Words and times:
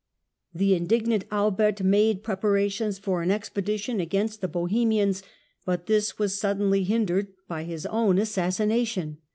The 0.51 0.73
indignant 0.73 1.25
Albert 1.29 1.83
made 1.83 2.23
prepara 2.23 2.71
tions 2.71 2.97
for 2.97 3.21
an 3.21 3.29
expedition 3.29 3.99
against 3.99 4.41
the 4.41 4.47
Bohemians, 4.47 5.21
but 5.63 5.85
this 5.85 6.17
was 6.17 6.39
suddenly 6.39 6.83
hindered 6.83 7.27
by 7.47 7.65
his 7.65 7.85
own 7.85 8.17
assassination. 8.17 9.19